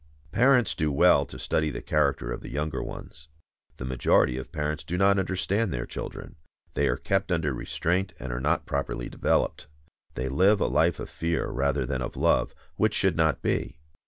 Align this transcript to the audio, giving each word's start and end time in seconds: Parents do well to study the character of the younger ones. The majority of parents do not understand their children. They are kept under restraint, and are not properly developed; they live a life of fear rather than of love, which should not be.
Parents 0.31 0.73
do 0.73 0.91
well 0.91 1.27
to 1.27 1.37
study 1.37 1.69
the 1.69 1.83
character 1.83 2.31
of 2.31 2.41
the 2.41 2.49
younger 2.49 2.81
ones. 2.81 3.27
The 3.77 3.85
majority 3.85 4.35
of 4.39 4.51
parents 4.51 4.83
do 4.83 4.97
not 4.97 5.19
understand 5.19 5.71
their 5.71 5.85
children. 5.85 6.37
They 6.73 6.87
are 6.87 6.97
kept 6.97 7.31
under 7.31 7.53
restraint, 7.53 8.11
and 8.19 8.33
are 8.33 8.41
not 8.41 8.65
properly 8.65 9.09
developed; 9.09 9.67
they 10.15 10.27
live 10.27 10.59
a 10.59 10.65
life 10.65 10.99
of 10.99 11.07
fear 11.11 11.49
rather 11.51 11.85
than 11.85 12.01
of 12.01 12.17
love, 12.17 12.55
which 12.77 12.95
should 12.95 13.15
not 13.15 13.43
be. 13.43 13.77